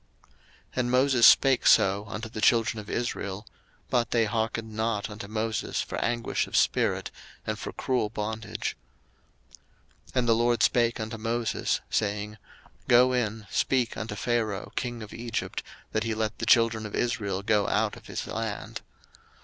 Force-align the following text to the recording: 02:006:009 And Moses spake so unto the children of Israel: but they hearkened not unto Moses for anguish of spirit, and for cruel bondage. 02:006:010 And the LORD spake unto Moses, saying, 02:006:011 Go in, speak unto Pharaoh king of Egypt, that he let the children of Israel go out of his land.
02:006:009 0.29 0.37
And 0.77 0.89
Moses 0.91 1.27
spake 1.27 1.67
so 1.67 2.05
unto 2.07 2.27
the 2.27 2.41
children 2.41 2.79
of 2.79 2.89
Israel: 2.89 3.45
but 3.91 4.09
they 4.09 4.25
hearkened 4.25 4.73
not 4.73 5.11
unto 5.11 5.27
Moses 5.27 5.79
for 5.83 6.01
anguish 6.03 6.47
of 6.47 6.57
spirit, 6.57 7.11
and 7.45 7.59
for 7.59 7.71
cruel 7.71 8.09
bondage. 8.09 8.75
02:006:010 10.07 10.11
And 10.15 10.27
the 10.27 10.33
LORD 10.33 10.63
spake 10.63 10.99
unto 10.99 11.17
Moses, 11.19 11.81
saying, 11.91 12.31
02:006:011 12.31 12.37
Go 12.87 13.13
in, 13.13 13.45
speak 13.51 13.95
unto 13.95 14.15
Pharaoh 14.15 14.71
king 14.75 15.03
of 15.03 15.13
Egypt, 15.13 15.61
that 15.91 16.03
he 16.03 16.15
let 16.15 16.39
the 16.39 16.47
children 16.47 16.87
of 16.87 16.95
Israel 16.95 17.43
go 17.43 17.67
out 17.67 17.95
of 17.95 18.07
his 18.07 18.25
land. 18.25 18.81